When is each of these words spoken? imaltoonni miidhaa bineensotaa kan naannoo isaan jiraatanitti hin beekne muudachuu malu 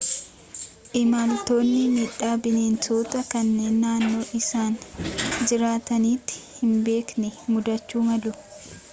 imaltoonni 1.01 1.81
miidhaa 1.97 2.37
bineensotaa 2.47 3.21
kan 3.33 3.51
naannoo 3.81 4.21
isaan 4.39 4.79
jiraatanitti 5.51 6.39
hin 6.63 6.73
beekne 6.89 7.31
muudachuu 7.57 8.03
malu 8.09 8.33